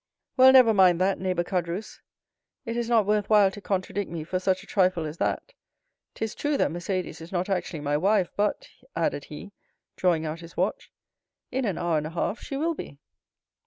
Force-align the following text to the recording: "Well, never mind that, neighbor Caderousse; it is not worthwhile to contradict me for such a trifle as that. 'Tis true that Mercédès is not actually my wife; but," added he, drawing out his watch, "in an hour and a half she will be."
"Well, 0.35 0.51
never 0.51 0.73
mind 0.73 0.99
that, 0.99 1.19
neighbor 1.19 1.43
Caderousse; 1.43 1.99
it 2.65 2.75
is 2.75 2.89
not 2.89 3.05
worthwhile 3.05 3.51
to 3.51 3.61
contradict 3.61 4.09
me 4.09 4.23
for 4.23 4.39
such 4.39 4.63
a 4.63 4.65
trifle 4.65 5.05
as 5.05 5.17
that. 5.19 5.53
'Tis 6.15 6.33
true 6.33 6.57
that 6.57 6.71
Mercédès 6.71 7.21
is 7.21 7.31
not 7.31 7.49
actually 7.49 7.81
my 7.81 7.97
wife; 7.97 8.31
but," 8.35 8.67
added 8.95 9.25
he, 9.25 9.51
drawing 9.95 10.25
out 10.25 10.39
his 10.39 10.57
watch, 10.57 10.91
"in 11.51 11.65
an 11.65 11.77
hour 11.77 11.99
and 11.99 12.07
a 12.07 12.09
half 12.09 12.39
she 12.39 12.57
will 12.57 12.73
be." 12.73 12.97